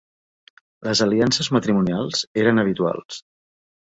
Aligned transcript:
Les 0.87 1.01
aliances 1.05 1.49
matrimonials 1.57 2.23
eren 2.45 2.61
habituals. 2.63 3.21